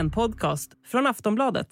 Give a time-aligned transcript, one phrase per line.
[0.00, 1.66] En podcast från Aftonbladet.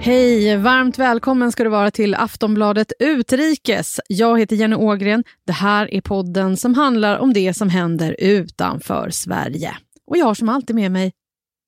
[0.00, 4.00] Hej, varmt välkommen ska du vara till Aftonbladet Utrikes.
[4.08, 5.24] Jag heter Jenny Ågren.
[5.46, 9.76] Det här är podden som handlar om det som händer utanför Sverige.
[10.12, 11.12] Och jag har som alltid med mig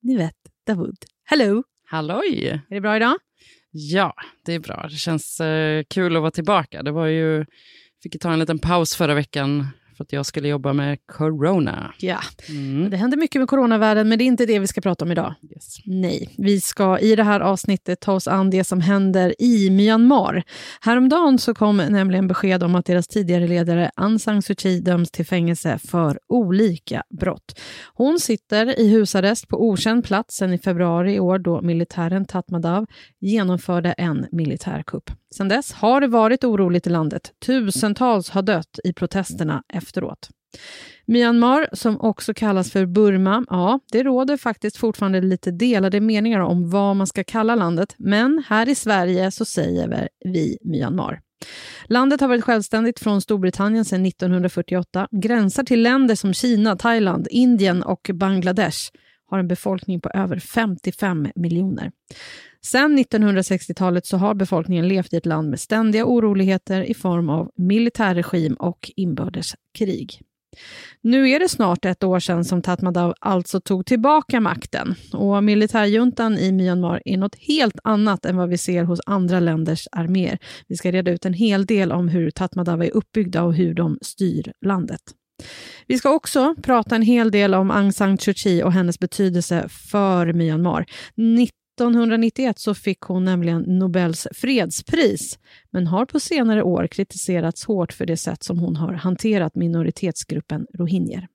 [0.02, 0.96] Nivette Davud.
[1.24, 1.62] Hello!
[1.86, 2.46] Halloj!
[2.70, 3.16] Är det bra idag?
[3.70, 4.86] Ja, det är bra.
[4.90, 6.82] Det känns eh, kul att vara tillbaka.
[6.82, 7.46] Det var ju,
[8.02, 11.94] fick ju ta en liten paus förra veckan för att jag skulle jobba med corona.
[11.98, 12.90] Ja, Mm.
[12.90, 15.34] det händer mycket med coronavärlden, men det är inte det vi ska prata om idag.
[15.54, 15.76] Yes.
[15.84, 20.42] Nej, vi ska i det här avsnittet ta oss an det som händer i Myanmar.
[20.80, 25.10] Häromdagen så kom nämligen besked om att deras tidigare ledare Aung San Suu Kyi döms
[25.10, 27.60] till fängelse för olika brott.
[27.94, 32.86] Hon sitter i husarrest på okänd plats sedan i februari i år då militären Tatmadaw
[33.20, 35.10] genomförde en militärkupp.
[35.36, 37.32] Sedan dess har det varit oroligt i landet.
[37.46, 40.28] Tusentals har dött i protesterna efteråt.
[41.06, 46.70] Myanmar, som också kallas för Burma, ja, det råder faktiskt fortfarande lite delade meningar om
[46.70, 51.20] vad man ska kalla landet, men här i Sverige så säger vi Myanmar.
[51.84, 57.82] Landet har varit självständigt från Storbritannien sedan 1948, gränsar till länder som Kina, Thailand, Indien
[57.82, 58.90] och Bangladesh,
[59.34, 61.92] har en befolkning på över 55 miljoner.
[62.62, 67.50] Sedan 1960-talet så har befolkningen levt i ett land med ständiga oroligheter i form av
[67.56, 70.20] militärregim och inbördeskrig.
[71.00, 76.38] Nu är det snart ett år sedan som Tatmadaw alltså tog tillbaka makten och militärjuntan
[76.38, 80.38] i Myanmar är något helt annat än vad vi ser hos andra länders arméer.
[80.68, 83.98] Vi ska reda ut en hel del om hur Tatmadaw är uppbyggda och hur de
[84.02, 85.00] styr landet.
[85.86, 89.68] Vi ska också prata en hel del om Aung San Suu Kyi och hennes betydelse
[89.68, 90.86] för Myanmar.
[91.16, 95.38] 1991 så fick hon nämligen Nobels fredspris,
[95.70, 100.66] men har på senare år kritiserats hårt för det sätt som hon har hanterat minoritetsgruppen
[100.78, 101.28] rohingyer.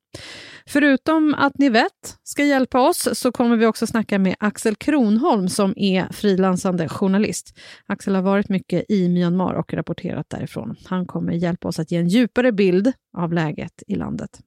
[0.68, 5.50] Förutom att ni vet ska hjälpa oss så kommer vi också snacka med Axel Kronholm
[5.50, 7.58] som är frilansande journalist.
[7.86, 10.75] Axel har varit mycket i Myanmar och rapporterat därifrån.
[10.86, 14.40] Han kommer hjälpa oss att ge en djupare bild av läget i landet.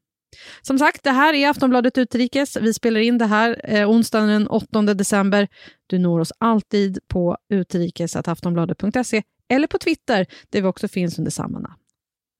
[0.63, 2.57] Som sagt, det här är Aftonbladet Utrikes.
[2.57, 5.49] Vi spelar in det här eh, onsdagen den 8 december.
[5.87, 11.59] Du når oss alltid på utrikes.aftonbladet.se eller på Twitter där vi också finns under samma
[11.59, 11.79] namn.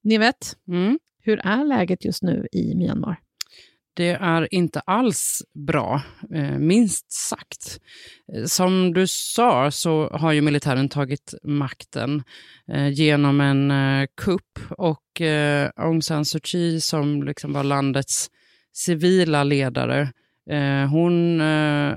[0.05, 3.17] Ni vet, Mm hur är läget just nu i Myanmar?
[3.95, 6.03] Det är inte alls bra,
[6.35, 7.81] eh, minst sagt.
[8.33, 12.23] Eh, som du sa så har ju militären tagit makten
[12.69, 13.73] eh, genom en
[14.17, 15.23] kupp och
[15.77, 18.31] Aung San Suu Kyi som liksom var landets
[18.73, 20.13] civila ledare
[20.91, 21.41] hon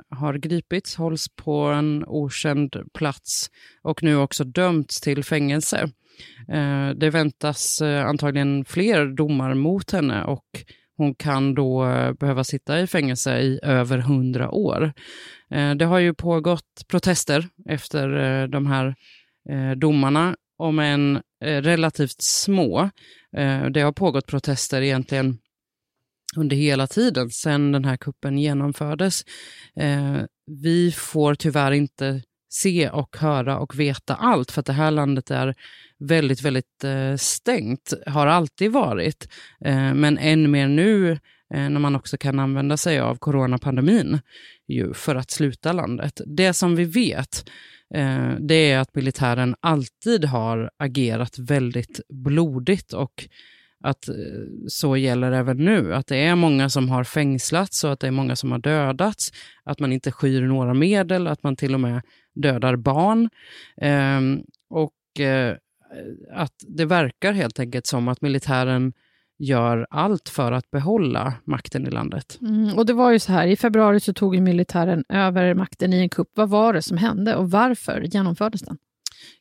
[0.10, 5.90] har gripits, hålls på en okänd plats och nu också dömts till fängelse.
[6.48, 10.46] Eh, det väntas eh, antagligen fler domar mot henne och
[10.98, 14.94] hon kan då eh, behöva sitta i fängelse i över hundra år.
[15.78, 18.96] Det har ju pågått protester efter de här
[19.76, 22.90] domarna, om än relativt små.
[23.72, 25.38] Det har pågått protester egentligen
[26.38, 29.24] under hela tiden sedan den här kuppen genomfördes.
[30.46, 32.22] Vi får tyvärr inte
[32.56, 35.56] se och höra och veta allt för att det här landet är
[36.00, 39.28] väldigt, väldigt eh, stängt, har alltid varit.
[39.66, 41.12] Eh, men än mer nu
[41.54, 44.20] eh, när man också kan använda sig av coronapandemin
[44.68, 46.22] ju, för att sluta landet.
[46.26, 47.50] Det som vi vet
[47.96, 53.28] eh, det är att militären alltid har agerat väldigt blodigt och
[53.84, 54.16] att eh,
[54.68, 55.94] så gäller även nu.
[55.94, 59.32] Att det är många som har fängslats och att det är många som har dödats.
[59.64, 62.02] Att man inte skyr några medel, att man till och med
[62.36, 63.30] dödar barn.
[63.82, 65.56] Ehm, och eh,
[66.32, 68.94] att det verkar helt enkelt som att militären
[69.38, 72.38] gör allt för att behålla makten i landet.
[72.42, 76.00] Mm, och det var ju så här, i februari så tog militären över makten i
[76.00, 76.30] en kupp.
[76.34, 78.78] Vad var det som hände och varför genomfördes den?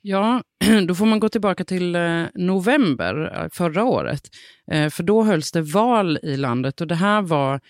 [0.01, 0.43] Ja,
[0.89, 4.23] då får man gå tillbaka till eh, november eh, förra året.
[4.91, 7.61] För då hölls det val i landet och det här var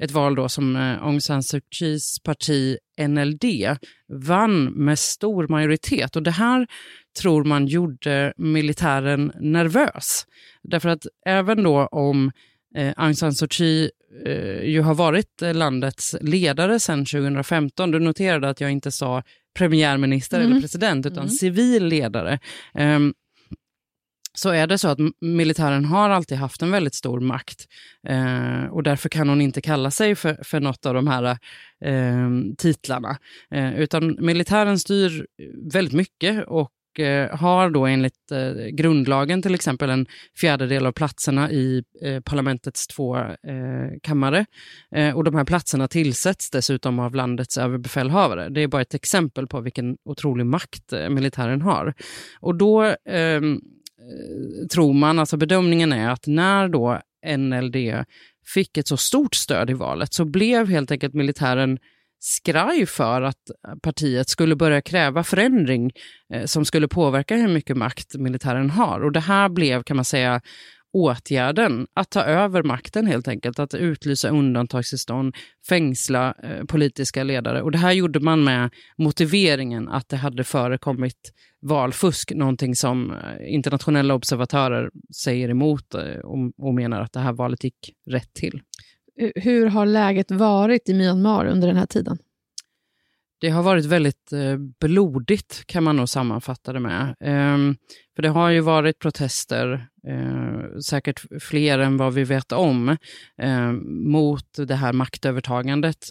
[0.00, 2.76] ett val då som eh, Aung San Suu Kyis parti
[3.08, 3.44] NLD
[4.08, 6.16] vann med stor majoritet.
[6.16, 6.66] Och det här
[7.20, 10.26] tror man gjorde militären nervös.
[10.62, 12.32] Därför att även då om
[12.76, 13.90] eh, Aung San Suu Kyi
[14.26, 19.22] eh, ju har varit eh, landets ledare sedan 2015, du noterade att jag inte sa
[19.58, 20.50] premiärminister Mm.
[20.50, 21.28] eller president, utan Mm.
[21.30, 22.38] civil ledare.
[22.74, 23.14] Ehm,
[24.34, 27.66] så är det så att militären har alltid haft en väldigt stor makt.
[28.08, 31.24] Eh, och därför kan hon inte kalla sig för, för något av de här
[31.84, 33.18] eh, titlarna.
[33.50, 35.26] Eh, utan militären styr
[35.72, 40.06] väldigt mycket och Eh, har då enligt eh, grundlagen till exempel en
[40.40, 44.46] fjärdedel av platserna i eh, parlamentets två eh, kammare.
[44.94, 48.48] Eh, och de här platserna tillsätts dessutom av landets överbefälhavare.
[48.48, 51.94] Det är bara ett exempel på vilken otrolig makt eh, militären har.
[52.40, 53.40] Och då eh,
[54.04, 57.00] Eh, tror man, alltså bedömningen är att när då
[57.36, 58.04] NLD
[58.54, 61.78] fick ett så stort stöd i valet så blev helt enkelt militären
[62.20, 63.50] skraj för att
[63.82, 65.92] partiet skulle börja kräva förändring
[66.34, 69.04] eh, som skulle påverka hur mycket makt militären har.
[69.04, 70.40] Och det här blev, kan man säga,
[70.94, 75.34] åtgärden att ta över makten helt enkelt, att utlysa undantagstillstånd,
[75.68, 77.62] fängsla eh, politiska ledare.
[77.62, 81.32] Och det här gjorde man med motiveringen att det hade förekommit
[81.62, 84.90] valfusk, någonting som eh, internationella observatörer
[85.24, 88.60] säger emot eh, och, och menar att det här valet gick rätt till.
[89.34, 92.18] Hur har läget varit i Myanmar under den här tiden?
[93.44, 97.14] Det har varit väldigt eh, blodigt kan man nog sammanfatta det med.
[97.20, 97.76] Ehm,
[98.16, 102.88] för det har ju varit protester, eh, säkert fler än vad vi vet om,
[103.38, 103.72] eh,
[104.06, 106.10] mot det här maktövertagandet.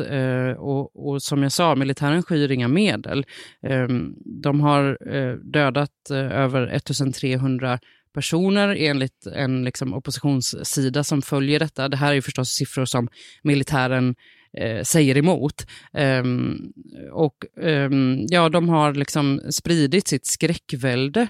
[0.57, 3.25] Och, och, som jag sa, militären skyr inga medel.
[3.68, 4.13] Ehm,
[4.44, 4.97] de har
[5.51, 7.80] dödat över 1300
[8.13, 11.89] personer enligt en liksom, oppositionssida som följer detta.
[11.89, 13.07] Det här är ju förstås siffror som
[13.44, 14.15] militären
[14.57, 15.67] eh, säger emot.
[16.23, 16.73] Um,
[17.11, 21.27] och um, ja, de har liksom spridit sitt skräckvälde,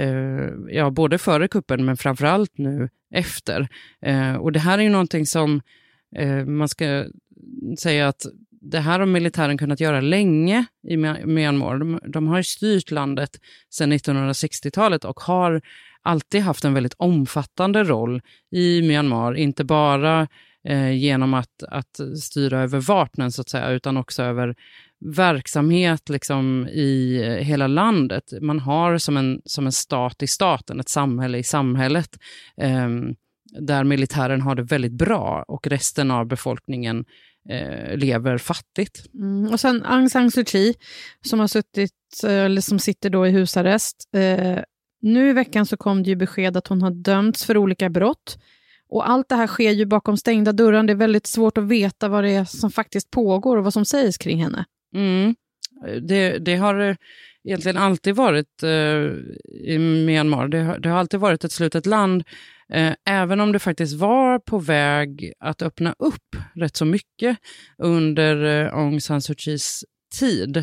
[0.00, 3.68] uh, ja, både före kuppen men framförallt nu efter.
[4.06, 5.60] Uh, och det här är ju någonting som
[6.20, 7.04] uh, man ska
[7.78, 8.26] säga att
[8.60, 10.96] det här har militären kunnat göra länge i
[11.26, 11.78] Myanmar.
[11.78, 13.40] De, de har styrt landet
[13.70, 15.60] sedan 1960-talet och har
[16.02, 20.28] alltid haft en väldigt omfattande roll i Myanmar, inte bara
[20.68, 24.54] eh, genom att, att styra över vapnen så att säga, utan också över
[25.00, 28.24] verksamhet liksom, i eh, hela landet.
[28.40, 32.18] Man har som en, som en stat i staten, ett samhälle i samhället,
[32.56, 32.88] eh,
[33.60, 37.04] där militären har det väldigt bra och resten av befolkningen
[37.48, 39.06] eh, lever fattigt.
[39.14, 40.74] Mm, och sen Aung San Suu Kyi,
[41.26, 41.92] som, har suttit,
[42.24, 43.96] eh, eller som sitter då i husarrest.
[44.14, 44.58] Eh,
[45.02, 48.38] nu i veckan så kom det ju besked att hon har dömts för olika brott.
[48.90, 50.82] Och allt det här sker ju bakom stängda dörrar.
[50.82, 53.84] Det är väldigt svårt att veta vad det är som faktiskt pågår och vad som
[53.84, 54.64] sägs kring henne.
[54.94, 55.34] Mm.
[56.02, 56.96] Det, det har
[57.44, 58.70] egentligen alltid varit eh,
[59.66, 62.24] i Myanmar, det har, det har, alltid varit ett slutet land.
[62.72, 67.36] Eh, även om det faktiskt var på väg att öppna upp rätt så mycket
[67.78, 69.84] under eh, Aung San Suu Kyis
[70.18, 70.56] tid,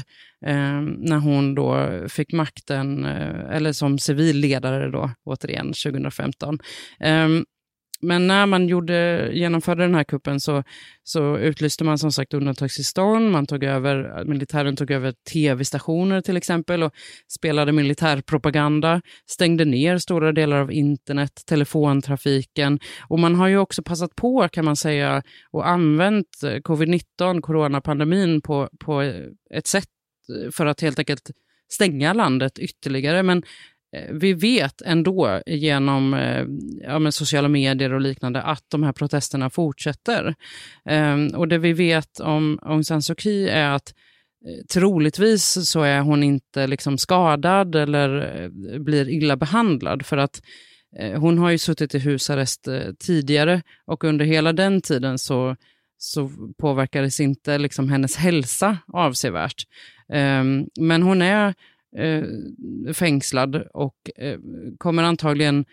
[0.45, 6.59] eh, när hon då fick makten, eh, eller som civilledare då, återigen 2015.
[8.01, 10.63] Men när man gjorde, genomförde den här kuppen så,
[11.03, 13.31] så utlyste man som sagt undantagstillstånd.
[13.31, 16.93] Man tog över, militären tog över tv-stationer till exempel och
[17.37, 22.79] spelade militärpropaganda, stängde ner stora delar av internet, telefontrafiken.
[23.07, 28.41] Och man har ju också passat på kan man säga och använt eh, covid-19, coronapandemin,
[28.41, 29.01] på, på
[29.53, 29.87] ett sätt
[30.51, 31.31] för att helt enkelt
[31.69, 33.23] stänga landet ytterligare.
[33.23, 33.43] Men
[33.95, 36.45] Eh, vi vet ändå genom eh,
[36.81, 40.35] ja, sociala medier och liknande att de här protesterna fortsätter.
[40.89, 43.93] Um, och det vi vet om Aung San Suu Kyi är att
[44.45, 50.41] eh, troligtvis så är hon inte liksom skadad eller blir illa behandlad för att
[50.99, 55.55] eh, hon har ju suttit i husarrest eh, tidigare och under hela den tiden så,
[55.97, 59.63] så påverkades inte liksom hennes hälsa avsevärt.
[60.13, 61.53] Um, men hon är
[61.97, 62.23] eh,
[62.93, 64.39] fängslad och eh,
[64.77, 65.65] kommer antagligen,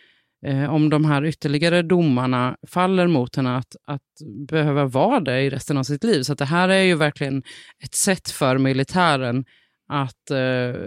[0.46, 4.02] eh, om de här ytterligare domarna faller mot henne, att, att
[4.48, 6.22] behöva vara det i resten av sitt liv.
[6.22, 7.42] Så det här är ju verkligen
[7.84, 9.44] ett sätt för militären
[9.88, 10.80] att eh,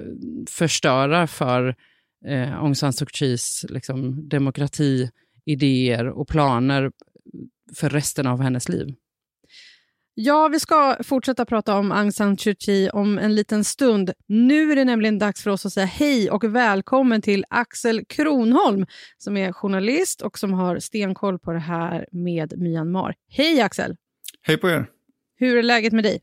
[0.49, 1.75] förstöra för
[2.25, 6.91] eh, Aung San Suu Kyis liksom, demokratiidéer och planer
[7.75, 8.95] för resten av hennes liv.
[10.19, 14.11] Ja, vi ska fortsätta prata om Aung San Suu Kyi om en liten stund.
[14.27, 18.85] Nu är det nämligen dags för oss att säga hej och välkommen till Axel Kronholm
[19.17, 23.15] som är journalist och som har stenkoll på det här med Myanmar.
[23.29, 23.95] Hej Axel!
[24.41, 24.85] Hej på er!
[25.35, 26.19] Hur är läget med dig?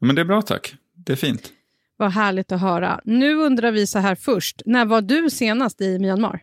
[0.00, 1.52] Men det är bra tack, det är fint.
[1.96, 3.00] Vad härligt att höra.
[3.04, 6.42] Nu undrar vi så här först, när var du senast i Myanmar?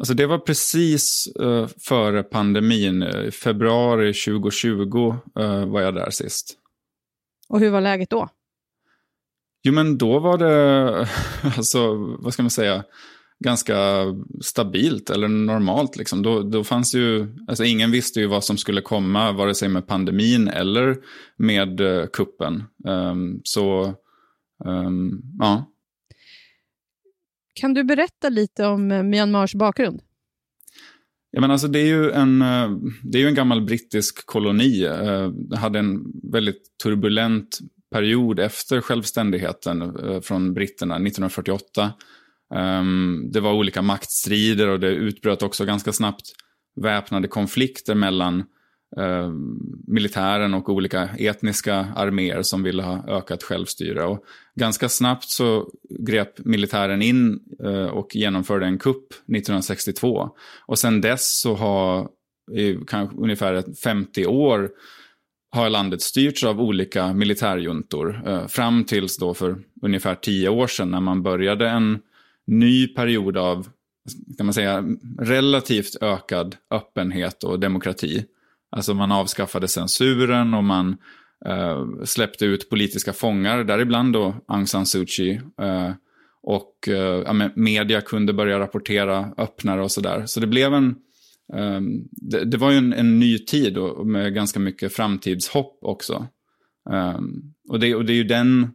[0.00, 3.02] Alltså det var precis uh, före pandemin.
[3.02, 6.56] I februari 2020 uh, var jag där sist.
[7.48, 8.28] Och hur var läget då?
[9.62, 11.08] Jo men då var det,
[11.56, 12.84] alltså vad ska man säga,
[13.44, 13.76] ganska
[14.40, 15.96] stabilt eller normalt.
[15.96, 16.22] Liksom.
[16.22, 19.86] Då, då fanns ju, alltså ingen visste ju vad som skulle komma, vare sig med
[19.86, 20.96] pandemin eller
[21.36, 22.64] med uh, kuppen.
[22.84, 23.94] Um, så,
[24.64, 25.69] um, ja.
[27.54, 30.00] Kan du berätta lite om eh, Myanmars bakgrund?
[31.30, 32.70] Ja, men alltså det, är ju en, eh,
[33.02, 34.80] det är ju en gammal brittisk koloni.
[35.32, 37.58] Det hade en väldigt turbulent
[37.92, 41.92] period efter självständigheten från britterna 1948.
[42.54, 46.32] Ehm, det var olika maktstrider och det utbröt också ganska snabbt
[46.80, 48.44] väpnade konflikter mellan
[48.96, 49.30] Eh,
[49.86, 54.04] militären och olika etniska arméer som ville ha ökat självstyre.
[54.04, 60.30] Och ganska snabbt så grep militären in eh, och genomförde en kupp 1962.
[60.66, 62.08] Och sen dess så har
[62.52, 64.70] i kanske ungefär 50 år
[65.52, 68.22] har landet styrts av olika militärjuntor.
[68.26, 71.98] Eh, fram tills då för ungefär tio år sedan när man började en
[72.46, 73.68] ny period av
[74.36, 74.84] kan man säga,
[75.18, 78.24] relativt ökad öppenhet och demokrati.
[78.70, 80.96] Alltså man avskaffade censuren och man
[81.46, 85.40] eh, släppte ut politiska fångar, däribland då Aung San Suu Kyi.
[85.60, 85.92] Eh,
[86.42, 90.26] och eh, media kunde börja rapportera öppnare och sådär.
[90.26, 90.94] Så det blev en
[91.52, 96.26] Um, det, det, var ju en, en ny tid och, med ganska mycket framtidshopp också.
[96.90, 98.70] Um, och, det, och det är ju den,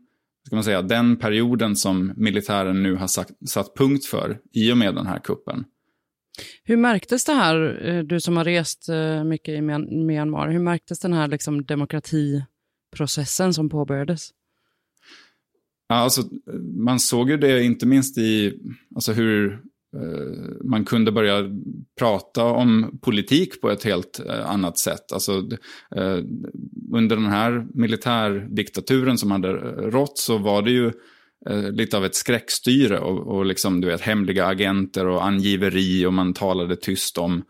[0.45, 4.77] ska man säga, den perioden som militären nu har sagt, satt punkt för i och
[4.77, 5.63] med den här kuppen.
[6.63, 10.99] Hur märktes det här, eh, du som har rest eh, mycket i Myanmar, hur märktes
[10.99, 14.29] den här liksom demokratiprocessen som påbörjades?
[15.87, 16.21] Ja, alltså,
[16.77, 18.59] man såg ju det inte minst i
[18.95, 19.61] alltså hur
[19.95, 21.49] Eh, man kunde börja
[21.99, 25.11] prata om politik på ett helt eh, annat sätt.
[25.11, 25.31] Alltså,
[25.95, 26.19] eh,
[26.93, 30.91] under den här militärdiktaturen som hade eh, rått så var det ju
[31.49, 36.13] Eh, lite av ett skräckstyre och, och liksom, du vet, hemliga agenter och angiveri och
[36.13, 37.43] man talade tyst om,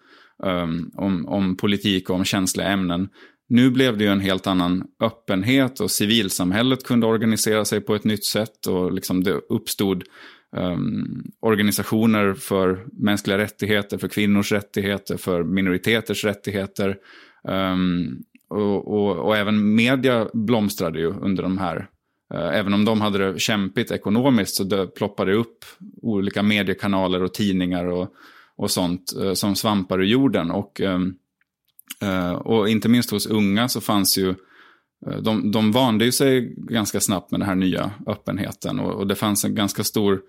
[0.43, 3.09] um, om, om politik och om känsliga ämnen.
[3.49, 8.03] Nu blev det ju en helt annan öppenhet och civilsamhället kunde organisera sig på ett
[8.03, 10.03] nytt sätt och liksom det uppstod
[10.57, 16.97] um, organisationer för mänskliga rättigheter, för kvinnors rättigheter, för minoriteters rättigheter.
[17.47, 21.87] Um, och, och, och, även media blomstrade ju under de här.
[22.35, 25.65] Eh, även om de hade det kämpigt ekonomiskt så det ploppade upp
[26.01, 28.13] olika mediekanaler och tidningar och,
[28.55, 30.51] och sånt eh, som svampar ur jorden.
[30.51, 31.15] Och, ehm,
[32.01, 34.35] eh, och inte minst hos unga så fanns ju
[35.21, 39.15] de, de vande ju sig ganska snabbt med den här nya öppenheten och, och det
[39.15, 40.21] fanns en ganska stor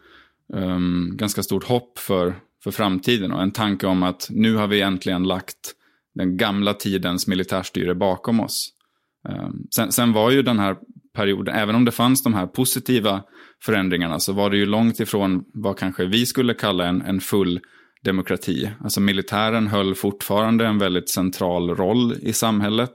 [0.52, 2.34] um, ganska stort hopp för,
[2.64, 5.74] för framtiden och en tanke om att nu har vi äntligen lagt
[6.14, 8.72] den gamla tidens militärstyre bakom oss.
[9.28, 10.76] Um, sen, sen, var ju den här
[11.16, 13.22] perioden, även om det fanns de här positiva
[13.62, 17.60] förändringarna, så var det ju långt ifrån vad kanske vi skulle kalla en, en full
[18.04, 18.70] demokrati.
[18.80, 22.92] Alltså militären höll fortfarande en väldigt central roll i samhället.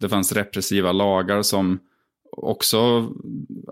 [0.00, 1.78] Det fanns repressiva lagar som
[2.36, 3.12] också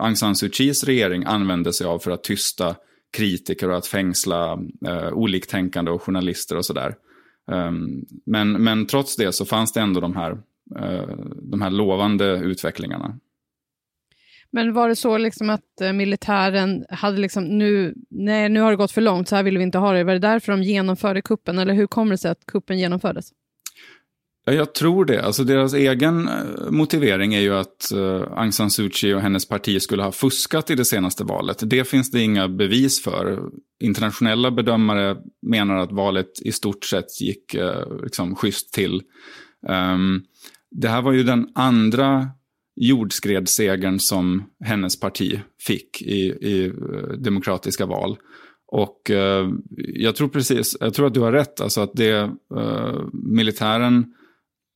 [0.00, 2.76] Aung San Suu Kyis regering använde sig av för att tysta
[3.17, 6.95] kritiker och att fängsla eh, oliktänkande och journalister och sådär.
[7.50, 10.33] Um, men, men trots det så fanns det ändå de här,
[10.81, 13.19] uh, de här lovande utvecklingarna.
[14.53, 18.76] Men var det så liksom att eh, militären hade liksom nu, nej nu har det
[18.76, 20.05] gått för långt, så här vill vi inte ha det.
[20.05, 23.33] Var det därför de genomförde kuppen eller hur kommer det sig att kuppen genomfördes?
[24.50, 25.23] Jag tror det.
[25.23, 29.49] Alltså deras egen eh, motivering är ju att uh, Aung San Suu Kyi och hennes
[29.49, 31.71] parti skulle ha fuskat i det senaste valet.
[31.71, 33.41] Det finns det inga bevis för.
[33.81, 39.03] Internationella bedömare menar att valet i stort sett gick uh, liksom schysst till.
[39.69, 40.23] Um,
[40.71, 42.29] det här var ju den andra
[42.76, 48.16] jordskredssegern som hennes parti fick i, i eh, demokratiska val.
[48.68, 53.00] Och eh, jag tror precis, jag tror att du har rätt, alltså att det eh,
[53.12, 54.06] militären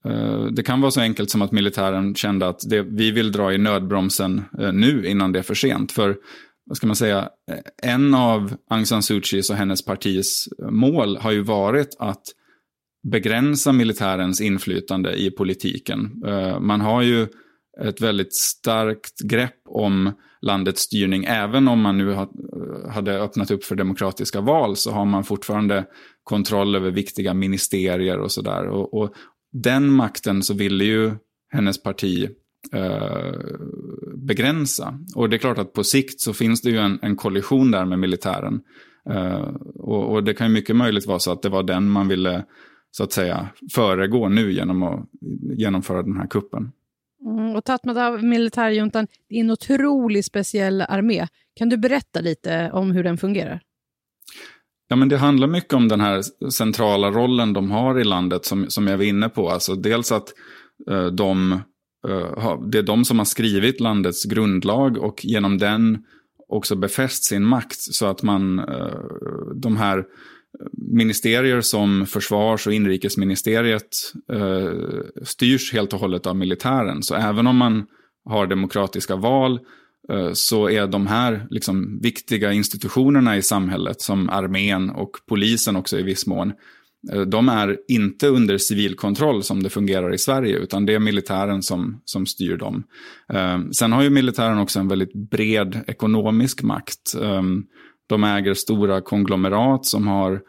[0.04, 3.52] Eh, det kan vara så enkelt som att militären kände att det, vi vill dra
[3.52, 5.92] i nödbromsen eh, nu innan det är för sent.
[5.92, 6.16] För,
[6.66, 11.16] vad ska man säga, eh, en av Aung San Suu Kyis och hennes partis mål
[11.16, 12.22] har ju varit att
[13.10, 16.22] begränsa militärens inflytande i politiken.
[16.26, 17.26] Eh, man har ju
[17.80, 20.12] ett väldigt starkt grepp om
[20.42, 21.24] landets styrning.
[21.24, 22.16] Även om man nu
[22.90, 25.86] hade öppnat upp för demokratiska val så har man fortfarande
[26.24, 28.66] kontroll över viktiga ministerier och sådär.
[28.66, 29.14] Och, och,
[29.52, 31.12] den makten så ville ju
[31.52, 32.28] hennes parti
[32.72, 33.34] eh,
[34.16, 34.98] begränsa.
[35.14, 37.84] Och det är klart att på sikt så finns det ju en, en kollision där
[37.84, 38.60] med militären.
[39.10, 42.08] Eh, och, och, det kan ju mycket möjligt vara så att det var den man
[42.08, 42.44] ville
[42.90, 45.06] så att säga föregå nu genom att
[45.56, 46.72] genomföra den här kuppen.
[47.50, 51.26] Mm, och Tatmadaw, militärjuntan, det är en otroligt speciell armé.
[51.54, 53.60] Kan du berätta lite om hur den fungerar?
[54.88, 58.70] Ja, men det handlar mycket om den här centrala rollen de har i landet som,
[58.70, 59.50] som jag var inne på.
[59.50, 60.28] Alltså dels att
[60.90, 61.52] eh, de,
[62.08, 66.04] eh, det är de som har skrivit landets grundlag och genom den
[66.48, 67.80] också befäst sin makt.
[67.80, 69.00] Så att man, eh,
[69.54, 70.04] de här
[70.72, 74.72] ministerier som försvars och inrikesministeriet eh,
[75.22, 77.02] styrs helt och hållet av militären.
[77.02, 77.86] Så även om man
[78.24, 79.60] har demokratiska val
[80.08, 85.98] Eh, så är de här liksom, viktiga institutionerna i samhället, som armén och polisen också
[85.98, 86.52] i viss mån,
[87.12, 91.62] eh, de är inte under civilkontroll som det fungerar i Sverige, utan det är militären
[91.62, 92.82] som, som styr dem.
[93.32, 97.14] Eh, sen har ju militären också en väldigt bred ekonomisk makt.
[97.22, 97.42] Eh,
[98.10, 100.40] de äger stora konglomerat som har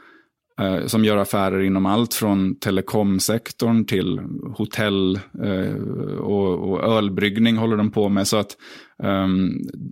[0.62, 4.20] eh, som gör affärer inom allt från telekomsektorn till
[4.58, 5.76] hotell eh,
[6.20, 8.28] och, och ölbryggning håller de på med.
[8.28, 8.58] Så att,
[9.04, 9.28] eh,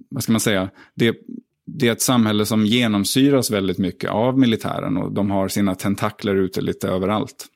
[0.10, 1.16] vad ska man säga, det,
[1.66, 6.36] det är ett samhälle som genomsyras väldigt mycket av militären och de har sina tentakler
[6.36, 7.48] ute lite överallt.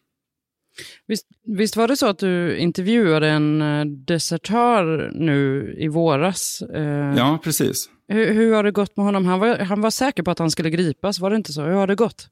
[1.07, 6.61] Visst, visst, var det så att du intervjuade en eh, desertör nu i våras?
[6.61, 7.89] Eh, ja, precis.
[8.07, 9.25] Hur, hur, har det gått med honom?
[9.25, 11.61] Han var, han var säker på att han skulle gripas, var det inte så?
[11.61, 12.29] Hur har det gått?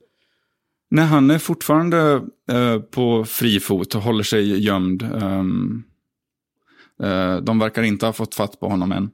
[0.91, 5.03] Nej, han är fortfarande eh, på fri fot och håller sig gömd.
[5.23, 5.83] Um,
[7.03, 9.09] eh, de verkar inte ha fått fatt på honom än.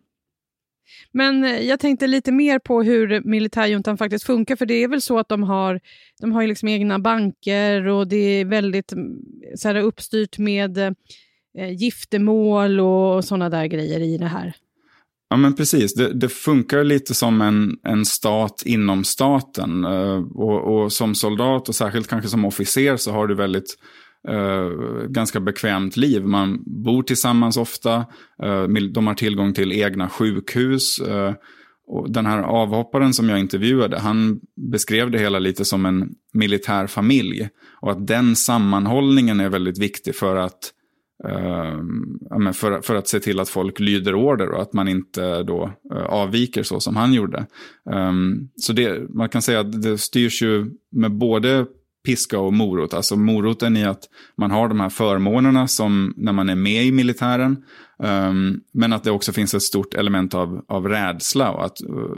[1.12, 5.01] Men eh, jag tänkte lite mer på hur militärjuntan faktiskt funkar, för det är väl
[5.01, 5.79] så att de har,
[6.22, 9.17] de har liksom egna banker och det är väldigt mm,
[9.56, 14.53] så här, uppstyrt med eh, giftermål och sådana där grejer i det här.
[15.29, 19.86] Ja men precis, det, det, funkar lite som en, en stat inom staten.
[19.86, 23.77] Eh, och, och, som soldat och särskilt kanske som officer så har du väldigt
[24.27, 24.69] Eh,
[25.07, 26.25] ganska bekvämt liv.
[26.25, 28.05] Man bor tillsammans ofta,
[28.43, 31.00] eh, de har tillgång till egna sjukhus.
[31.00, 31.34] Eh,
[31.88, 34.39] och den här avhopparen som jag intervjuade, han
[34.72, 37.50] beskrev det hela lite som en militär familj.
[37.81, 40.72] Och att den sammanhållningen är väldigt viktig för att
[41.27, 45.71] eh, för, för att se till att folk lyder order och att man inte då
[46.10, 47.45] avviker så som han gjorde.
[47.91, 51.65] Um, så det, man kan säga att det styrs ju med både
[52.08, 52.93] piska och morot.
[52.93, 54.04] Alltså moroten i att
[54.38, 57.63] man har de här förmånerna som när man är med i militären.
[58.00, 62.15] Um, men att det också finns ett stort element av, av rädsla och att uh,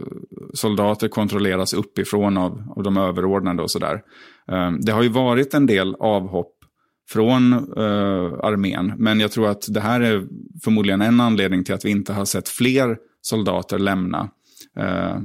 [0.53, 4.01] soldater kontrolleras uppifrån av, av de överordnade och sådär.
[4.47, 6.55] Um, det har ju varit en del avhopp
[7.09, 8.93] från uh, armén.
[8.97, 10.27] Men jag tror att det här är
[10.63, 14.29] förmodligen en anledning till att vi inte har sett fler soldater lämna.
[14.79, 15.17] Uh.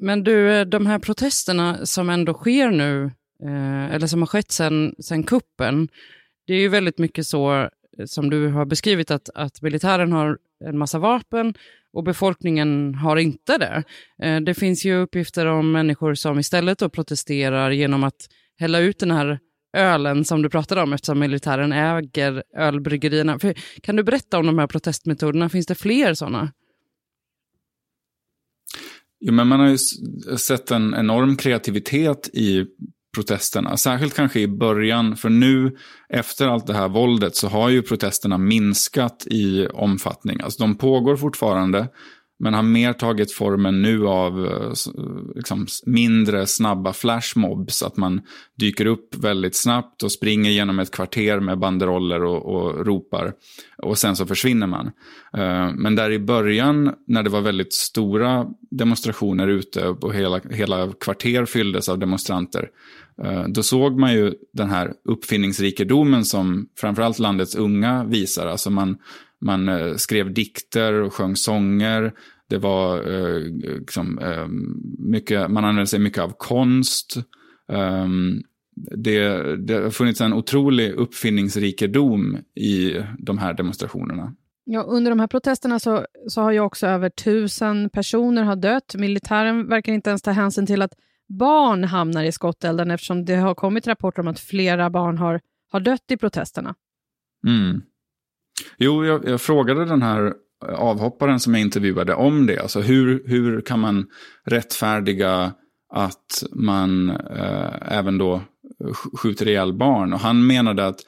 [0.00, 3.04] Men du, eh, de här protesterna som ändå sker nu,
[3.44, 5.88] eh, eller som har skett sedan sen kuppen,
[6.46, 7.68] det är ju väldigt mycket så eh,
[8.06, 11.54] som du har beskrivit att, att militären har en massa vapen
[11.92, 13.84] och befolkningen har inte det.
[14.40, 19.10] Det finns ju uppgifter om människor som istället då protesterar genom att hälla ut den
[19.10, 19.38] här
[19.76, 23.38] ölen som du pratade om eftersom militären äger ölbryggerierna.
[23.38, 25.48] För, kan du berätta om de här protestmetoderna?
[25.48, 26.52] Finns det fler sådana?
[29.20, 29.78] Jo, men man har ju
[30.38, 32.66] sett en enorm kreativitet i
[33.14, 33.76] protesterna.
[33.76, 35.76] Särskilt kanske i början, för nu
[36.08, 40.40] efter allt det här våldet så har ju protesterna minskat i omfattning.
[40.40, 41.88] Alltså de pågår fortfarande,
[42.40, 44.72] men har mer tagit formen nu av eh,
[45.34, 47.82] liksom, mindre snabba flashmobs.
[47.82, 48.20] Att man
[48.58, 53.32] dyker upp väldigt snabbt och springer genom ett kvarter med banderoller och, och ropar.
[53.78, 54.86] Och sen så försvinner man.
[55.36, 60.92] Eh, men där i början, när det var väldigt stora demonstrationer ute och hela, hela
[60.92, 62.68] kvarter fylldes av demonstranter.
[63.24, 68.46] Eh, då såg man ju den här uppfinningsrikedomen som framförallt landets unga visar.
[68.46, 68.98] Alltså man
[69.40, 72.12] man eh, skrev dikter och sjöng sånger.
[72.48, 74.46] Det var eh, liksom, eh,
[74.98, 77.16] mycket, man använde sig mycket av konst.
[77.68, 78.42] Um,
[78.96, 84.34] det, det har funnits en otrolig uppfinningsrikedom i de här demonstrationerna.
[84.64, 88.94] Ja, under de här protesterna så, så har ju också över tusen personer har dött.
[88.98, 90.92] Militären verkar inte ens ta hänsyn till att
[91.28, 95.80] barn hamnar i skottelden eftersom det har kommit rapporter om att flera barn har, har
[95.80, 96.74] dött i protesterna.
[97.46, 97.82] Mm.
[98.78, 100.34] Jo, jag, jag, frågade den här
[100.68, 102.58] avhopparen som jag intervjuade om det.
[102.58, 104.06] Alltså hur, hur kan man
[104.46, 105.52] rättfärdiga
[105.92, 108.42] att man eh, även då
[109.14, 110.12] skjuter ihjäl barn?
[110.12, 111.00] Och han menade att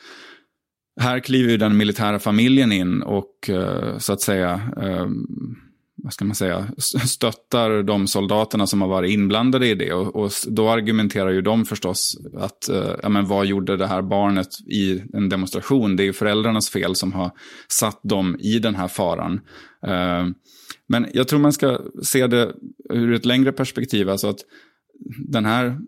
[1.00, 5.06] här kliver den militära familjen in och eh, så att säga eh,
[6.02, 6.66] vad ska man säga,
[7.06, 9.92] stöttar de soldaterna som har varit inblandade i det.
[9.92, 14.02] Och, och då argumenterar ju de förstås att, eh, ja men vad gjorde det här
[14.02, 15.96] barnet i en demonstration?
[15.96, 17.30] Det är ju föräldrarnas fel som har
[17.68, 19.40] satt dem i den här faran.
[19.86, 20.26] Eh,
[20.88, 22.52] men jag tror man ska se det
[22.90, 24.38] ur ett längre perspektiv, alltså att
[25.28, 25.78] den här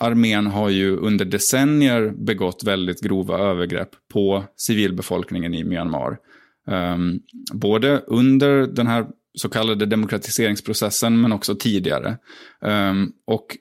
[0.00, 6.18] armén har ju under decennier begått väldigt grova övergrepp på civilbefolkningen i Myanmar.
[6.66, 7.20] Um,
[7.52, 12.18] både under den här så kallade demokratiseringsprocessen men också tidigare.
[12.60, 13.56] Um, och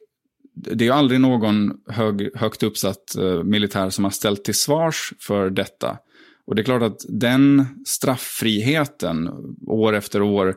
[0.55, 5.49] det är aldrig någon hög, högt uppsatt eh, militär som har ställt till svars för
[5.49, 5.97] detta.
[6.45, 9.29] Och det är klart att den strafffriheten
[9.67, 10.55] år efter år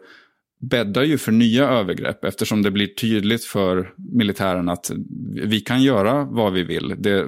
[0.60, 4.90] bäddar ju för nya övergrepp eftersom det blir tydligt för militären att
[5.44, 6.94] vi kan göra vad vi vill.
[6.98, 7.26] Det,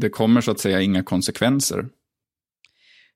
[0.00, 1.88] det kommer så att säga inga konsekvenser.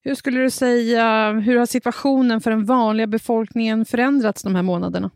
[0.05, 5.11] Hur skulle du säga, hur har situationen för den vanliga befolkningen förändrats de här månaderna?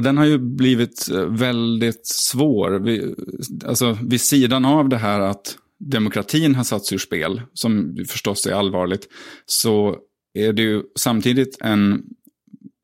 [0.00, 2.70] Den har ju blivit eh, väldigt svår.
[2.70, 3.14] Vi,
[3.66, 8.52] alltså, vid sidan av det här att demokratin har satts ur spel, som förstås är
[8.52, 9.08] allvarligt,
[9.46, 9.96] så
[10.34, 12.02] är det ju samtidigt en,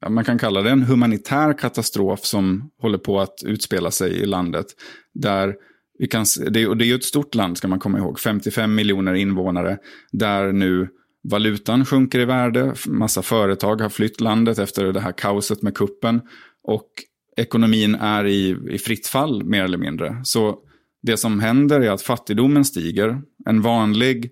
[0.09, 4.67] man kan kalla det en humanitär katastrof som håller på att utspela sig i landet.
[5.15, 5.55] Där
[5.99, 8.75] vi kan, det, och det är ju ett stort land ska man komma ihåg, 55
[8.75, 9.79] miljoner invånare,
[10.13, 10.89] där nu
[11.31, 16.21] valutan sjunker i värde, massa företag har flytt landet efter det här kaoset med kuppen
[16.63, 16.89] och
[17.37, 20.21] ekonomin är i, i fritt fall mer eller mindre.
[20.25, 20.59] Så
[21.03, 23.23] det som händer är att fattigdomen stiger.
[23.47, 24.31] En vanlig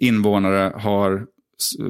[0.00, 1.26] invånare har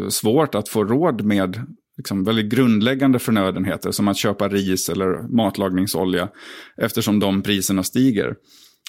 [0.09, 6.29] svårt att få råd med liksom väldigt grundläggande förnödenheter som att köpa ris eller matlagningsolja
[6.77, 8.35] eftersom de priserna stiger.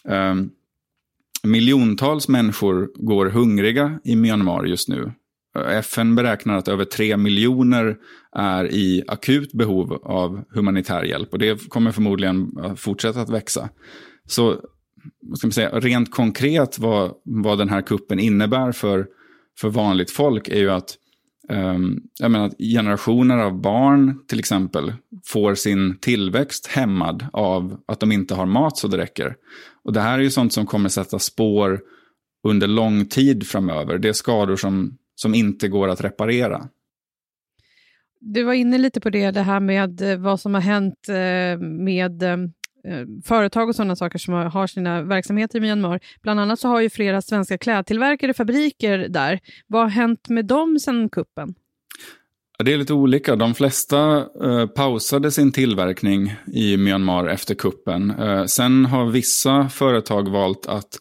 [0.04, 0.50] Um,
[1.44, 5.12] miljontals människor går hungriga i Myanmar just nu.
[5.56, 7.98] FN beräknar att över 3 miljoner
[8.36, 13.70] är i akut behov av humanitär hjälp och det kommer förmodligen fortsätta att växa.
[14.26, 14.62] Så
[15.22, 19.08] vad ska man säga, rent konkret vad, vad den här kuppen innebär för,
[19.60, 20.98] för vanligt folk är ju att
[21.50, 24.94] ehm, jag menar, generationer av barn till exempel
[25.26, 29.36] får sin tillväxt hämmad av att de inte har mat så det räcker.
[29.84, 31.82] Och det här är ju sånt som kommer sätta spår
[32.44, 33.98] under lång tid framöver.
[33.98, 36.70] Det är skador som, som inte går att reparera.
[38.20, 41.68] Du var inne lite på det, det här med eh, vad som har hänt eh,
[41.68, 42.38] med eh,
[43.26, 46.00] företag och sådana saker som har sina verksamheter i Myanmar.
[46.22, 49.40] Bland annat så har ju flera svenska klädtillverkare fabriker där.
[49.68, 51.56] Vad har hänt med dem sedan kuppen?
[52.64, 53.36] Det är lite olika.
[53.36, 58.12] De flesta eh, pausade sin tillverkning i Myanmar efter kuppen.
[58.20, 61.00] Eh, sen har vissa företag valt att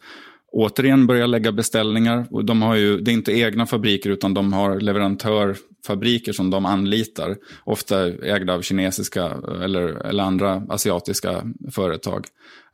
[0.53, 2.43] återigen börja lägga beställningar.
[2.43, 7.37] de har ju, det är inte egna fabriker utan de har leverantörfabriker som de anlitar.
[7.65, 12.27] Ofta ägda av kinesiska eh, eller, eller andra asiatiska företag.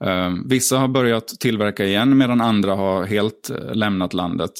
[0.04, 4.52] Eh, vissa har börjat tillverka igen medan andra har helt eh, lämnat landet.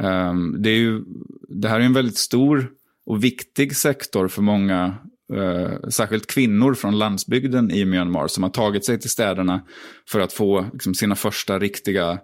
[0.00, 1.02] Eh, det, är ju,
[1.48, 2.70] det här är en väldigt stor
[3.06, 4.94] och viktig sektor för många
[5.34, 9.60] eh, särskilt kvinnor från landsbygden i Myanmar som har tagit sig till städerna
[10.08, 12.18] för att få liksom, sina första riktiga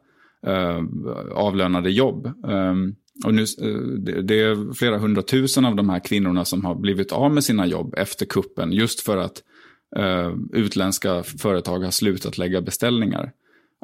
[0.46, 0.83] Eh,
[1.33, 2.26] avlönade jobb.
[2.26, 7.12] Ehm, och nu, eh, det, är flera hundratusen av de här kvinnorna som har blivit
[7.12, 9.42] av med sina jobb efter kuppen just för att
[9.96, 13.33] eh, utländska företag har slutat lägga beställningar.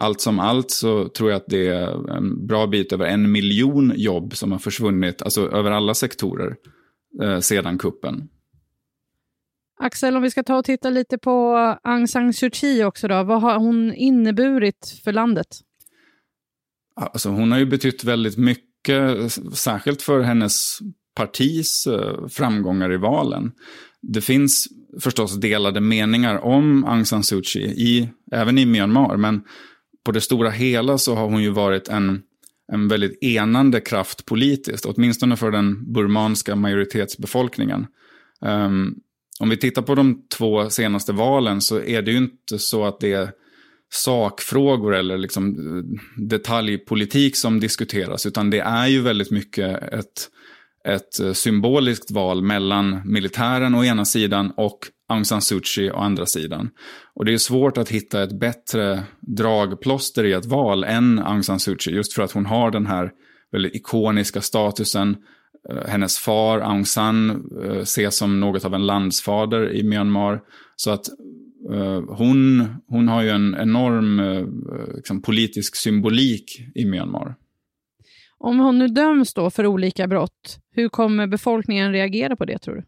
[0.01, 3.93] Allt som allt så tror jag att det är en bra bit över en miljon
[3.97, 6.57] jobb som har försvunnit, alltså över alla sektorer,
[7.41, 8.29] sedan kuppen.
[9.81, 13.23] Axel, om vi ska ta och titta lite på Aung San Suu Kyi också då.
[13.23, 15.47] Vad har hon inneburit för landet?
[17.01, 20.79] Alltså hon har ju betytt väldigt mycket, särskilt för hennes
[21.15, 23.53] partis eh, framgångar i valen.
[24.03, 24.69] Det finns
[25.01, 29.43] förstås delade meningar om Aung San Suu Kyi, i, även i Myanmar, men
[30.05, 32.23] på det stora hela så har hon ju varit en,
[32.73, 37.87] en väldigt enande kraft politiskt, åtminstone för den burmanska majoritetsbefolkningen.
[38.41, 38.97] Um,
[39.41, 43.01] om vi tittar på de två senaste valen så är det ju inte så att
[43.01, 43.31] det är
[43.91, 50.29] sakfrågor eller liksom eh, detaljpolitik som diskuteras, utan det är ju väldigt mycket ett,
[50.89, 55.97] ett eh, symboliskt val mellan militären å ena sidan och Aung San Suu Kyi å
[55.97, 56.71] andra sidan.
[57.15, 61.61] Och det är svårt att hitta ett bättre dragplåster i ett val än Aung San
[61.61, 63.13] Suu Kyi, just för att hon har den här
[63.53, 65.17] väldigt ikoniska statusen.
[65.71, 67.45] Eh, hennes far Aung San
[67.83, 70.41] ses som något av en landsfader i Myanmar.
[70.77, 71.09] Så att
[72.09, 74.47] hon, hon har ju en enorm uh,
[74.97, 77.35] liksom, politisk symbolik i Myanmar.
[78.39, 82.75] Om hon nu döms då för olika brott, hur kommer befolkningen reagera på det tror
[82.75, 82.85] du?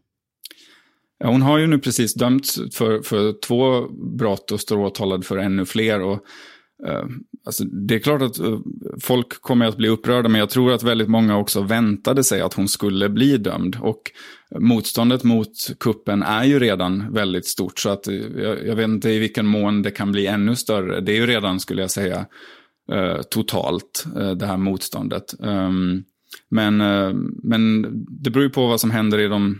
[1.23, 5.65] Hon har ju nu precis dömts för, för två brott och står åtalad för ännu
[5.65, 6.01] fler.
[6.01, 6.25] Och,
[6.87, 7.05] Eh,
[7.45, 8.59] alltså, det är klart att eh,
[9.01, 12.53] folk kommer att bli upprörda, men jag tror att väldigt många också väntade sig att
[12.53, 13.77] hon skulle bli dömd.
[13.81, 14.01] Och
[14.59, 19.09] motståndet mot kuppen är ju redan väldigt stort, så att eh, jag, jag vet inte
[19.09, 21.01] i vilken mån det kan bli ännu större.
[21.01, 22.25] Det är ju redan, skulle jag säga,
[23.29, 25.39] totalt, det här motståndet.
[25.43, 26.03] Ehm,
[26.49, 26.77] men,
[27.43, 29.59] men det beror ju på vad som händer i de,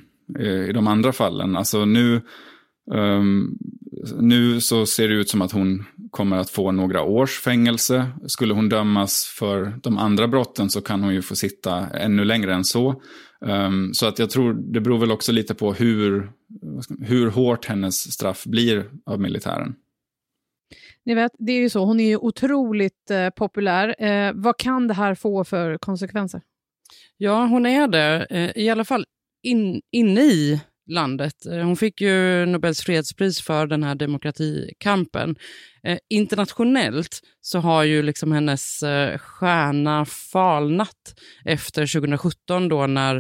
[0.70, 1.56] i de andra fallen.
[1.56, 2.22] Alltså nu,
[2.94, 3.58] um,
[4.20, 8.08] nu så ser det ut som att hon kommer att få några års fängelse.
[8.28, 12.54] Skulle hon dömas för de andra brotten så kan hon ju få sitta ännu längre
[12.54, 13.02] än så.
[13.46, 16.32] Um, så att jag tror det beror väl också lite på hur,
[17.00, 19.76] hur hårt hennes straff blir av militären.
[21.06, 24.04] Ni vet, det är ju så, hon är ju otroligt eh, populär.
[24.04, 26.42] Eh, vad kan det här få för konsekvenser?
[27.18, 28.28] Ja, hon är det.
[28.30, 29.06] Eh, I alla fall
[29.44, 31.46] in, inne i landet.
[31.46, 35.36] Eh, hon fick ju Nobels fredspris för den här demokratikampen.
[35.84, 43.16] Eh, internationellt så har ju liksom hennes eh, stjärna falnat efter 2017 då när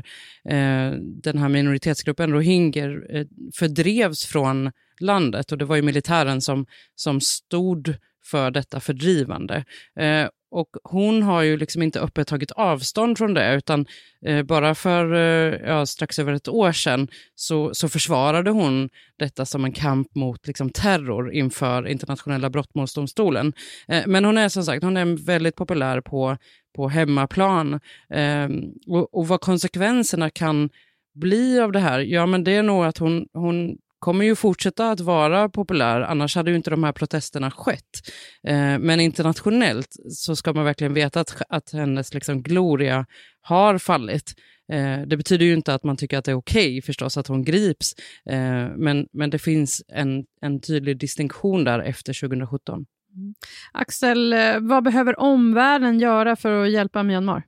[0.49, 0.91] eh,
[1.23, 7.21] den här minoritetsgruppen rohingyer eh, fördrevs från landet och det var ju militären som, som
[7.21, 9.65] stod för detta fördrivande.
[9.99, 13.85] Eh, och hon har ju liksom inte öppet tagit avstånd från det, utan
[14.25, 19.45] eh, bara för eh, ja, strax över ett år sedan så, så försvarade hon detta
[19.45, 23.53] som en kamp mot liksom, terror inför internationella brottmålsdomstolen.
[23.87, 26.37] Eh, men hon är som sagt hon är väldigt populär på,
[26.75, 27.79] på hemmaplan.
[28.09, 30.69] Ehm, och, och vad konsekvenserna kan
[31.13, 34.91] bli av det här, ja men det är nog att hon, hon kommer ju fortsätta
[34.91, 38.01] att vara populär, annars hade ju inte de här protesterna skett.
[38.47, 43.05] Eh, men internationellt så ska man verkligen veta att, att hennes liksom gloria
[43.41, 44.33] har fallit.
[44.71, 47.27] Eh, det betyder ju inte att man tycker att det är okej okay, förstås att
[47.27, 47.93] hon grips,
[48.29, 52.85] eh, men, men det finns en, en tydlig distinktion där efter 2017.
[53.15, 53.33] Mm.
[53.71, 57.43] Axel, eh, vad behöver omvärlden göra för att hjälpa Myanmar?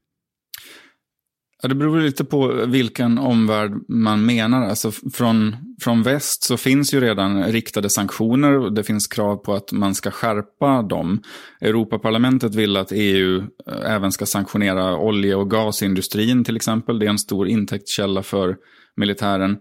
[1.64, 4.70] Ja, det beror lite på vilken omvärld man menar.
[4.70, 9.54] Alltså från, från väst så finns ju redan riktade sanktioner och det finns krav på
[9.54, 11.22] att man ska skärpa dem.
[11.62, 17.00] Europaparlamentet vill att EU eh, även ska sanktionera olje och gasindustrin till exempel.
[17.00, 18.58] Det är en stor intäktskälla för
[18.96, 19.58] militären.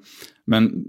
[0.46, 0.84] Men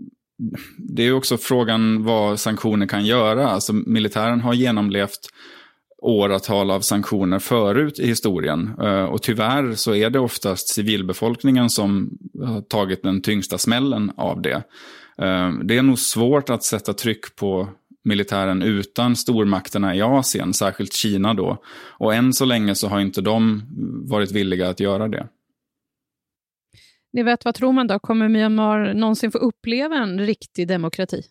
[0.78, 3.48] det är också frågan vad sanktioner kan göra.
[3.48, 5.30] Alltså militären har genomlevt
[6.04, 8.72] åratal av sanktioner förut i historien.
[8.82, 14.42] Eh, och tyvärr så är det oftast civilbefolkningen som har tagit den tyngsta smällen av
[14.42, 14.64] det.
[15.18, 17.70] Eh, det är nog svårt att sätta tryck på
[18.04, 21.58] militären utan stormakterna i Asien, särskilt Kina då.
[21.98, 23.64] Och än så länge så har inte de
[24.10, 25.28] varit villiga att göra det.
[27.14, 28.00] Ni vet, vad tror man då?
[28.00, 31.24] Kommer Myanmar någonsin få uppleva en riktig demokrati?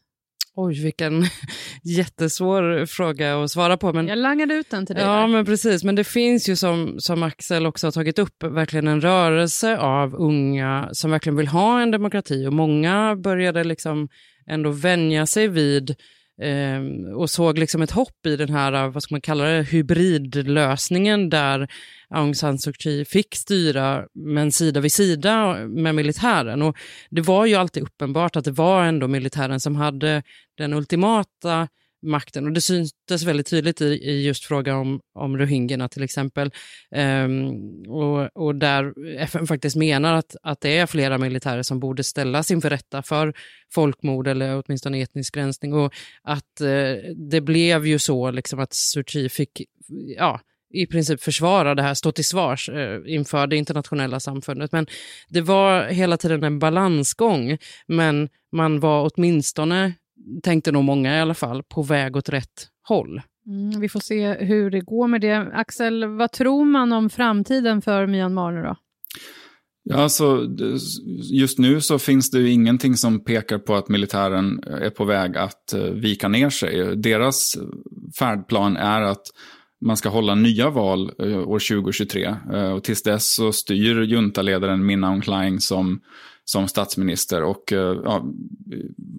[0.54, 1.24] Oj, vilken
[1.82, 3.92] jättesvår fråga att svara på.
[3.92, 5.04] Men, jag langade ut den till dig.
[5.04, 5.26] Ja, där.
[5.26, 5.84] men precis.
[5.84, 10.14] Men det finns ju som, som Axel också har tagit upp, verkligen en rörelse av
[10.14, 12.46] unga som verkligen vill ha en demokrati.
[12.46, 14.08] Och många började liksom
[14.46, 15.96] ändå vänja sig vid
[16.40, 19.62] Ehm, och såg liksom ett hopp i den här, eh, vad ska man kalla det,
[19.62, 21.68] hybridlösningen där
[22.08, 26.62] Aung San Suu Kyi fick styra, men sida vid sida med militären.
[26.62, 26.76] Och
[27.10, 30.22] det var ju alltid uppenbart att det var ändå militären som hade
[30.58, 31.68] den ultimata
[32.02, 32.46] makten.
[32.46, 36.50] Och det syntes väldigt tydligt i, i just fråga om, om rohingyerna till exempel.
[36.96, 42.04] Um, och, och där FN faktiskt menar att, att det är flera militärer som borde
[42.04, 43.34] ställas inför rätta för
[43.74, 45.74] folkmord eller åtminstone etnisk rensning.
[45.74, 46.94] Och att uh,
[47.30, 49.62] det blev ju så liksom att Suu Kyi fick,
[50.16, 50.40] ja,
[50.72, 54.72] i princip försvara det här, stå till svars eh, inför det internationella samfundet.
[54.72, 54.86] Men
[55.28, 59.92] det var hela tiden en balansgång, men man var åtminstone
[60.42, 63.22] tänkte nog många i alla fall, på väg åt rätt håll.
[63.46, 65.36] Mm, vi får se hur det går med det.
[65.52, 68.76] Axel, vad tror man om framtiden för Myanmar nu då?
[69.84, 70.48] Ja, alltså,
[71.32, 75.36] just nu så finns det ju ingenting som pekar på att militären är på väg
[75.36, 76.96] att eh, vika ner sig.
[76.96, 77.56] Deras
[78.18, 79.26] färdplan är att
[79.80, 82.36] man ska hålla nya val eh, år 2023.
[82.52, 86.00] Eh, och tills dess så styr juntaledaren Min Aung Hlaing som
[86.44, 87.42] som statsminister.
[87.42, 88.24] Och eh, ja,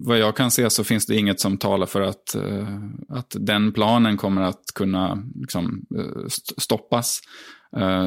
[0.04, 2.68] vad jag kan se så finns det inget som talar för att, eh,
[3.08, 6.26] att den planen kommer att kunna liksom, eh,
[6.58, 7.20] stoppas.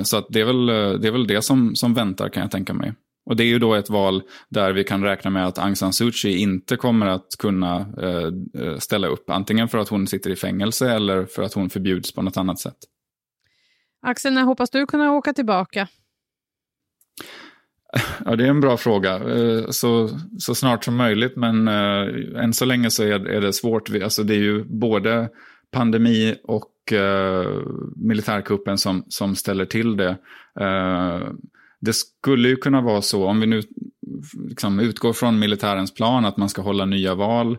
[0.03, 0.65] Så att det, är väl,
[1.01, 2.93] det är väl det som, som väntar kan jag tänka mig.
[3.25, 5.93] Och det är ju då ett val där vi kan räkna med att Aung San
[5.93, 7.85] Suu Kyi inte kommer att kunna
[8.79, 9.29] ställa upp.
[9.29, 12.59] Antingen för att hon sitter i fängelse eller för att hon förbjuds på något annat
[12.59, 12.77] sätt.
[14.01, 15.87] Axel, när hoppas du kunna åka tillbaka?
[18.25, 19.15] Ja, det är en bra fråga.
[19.15, 23.53] Eh, så, så snart som möjligt, men eh, än så länge så är, är det
[23.53, 23.89] svårt.
[24.03, 25.29] Alltså, det är ju både
[25.71, 27.61] pandemi och eh,
[27.95, 30.17] militärkuppen som, som ställer till det.
[31.81, 33.61] Det skulle ju kunna vara så, om vi nu
[34.47, 37.57] liksom utgår från militärens plan att man ska hålla nya val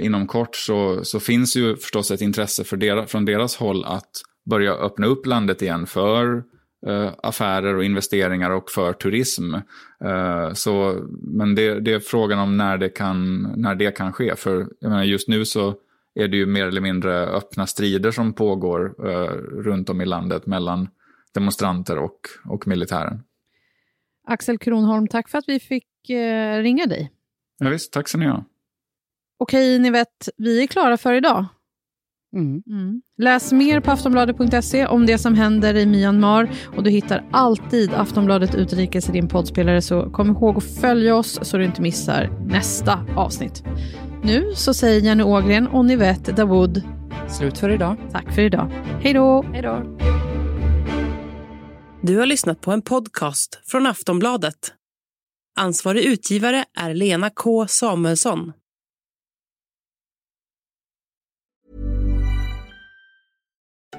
[0.00, 4.10] inom kort, så, så finns ju förstås ett intresse för dera, från deras håll att
[4.50, 6.42] börja öppna upp landet igen för
[6.86, 9.54] eh, affärer och investeringar och för turism.
[10.04, 14.36] Eh, så, men det, det, är frågan om när det, kan, när det kan ske.
[14.36, 15.74] För menar, just nu så
[16.14, 20.46] är det ju mer eller mindre öppna strider som pågår eh, runt om i landet
[20.46, 20.88] mellan
[21.34, 23.22] demonstranter och, och militären.
[24.26, 25.86] Axel Kronholm, tack för att vi fick
[26.62, 27.12] ringa dig.
[27.58, 28.44] Ja, visst, tack så ni ha.
[29.38, 31.46] Okej, ni vet, vi är klara för idag.
[32.36, 32.62] Mm.
[32.66, 33.02] Mm.
[33.18, 38.54] Läs mer på aftonbladet.se om det som händer i Myanmar och du hittar alltid Aftonbladet
[38.54, 43.06] Utrikes i din poddspelare så kom ihåg att följa oss så du inte missar nästa
[43.16, 43.64] avsnitt.
[44.24, 46.82] Nu så säger Jenny Ågren och Nivette Dawood
[47.28, 47.96] Slut för idag.
[48.12, 48.70] Tack för idag.
[49.02, 49.44] Hej då!
[49.52, 49.98] Hej då!
[52.02, 54.74] Du har lyssnat på en podcast från Aftonbladet.
[55.58, 58.52] Ansvarig utgivare är Lena K Samuelsson.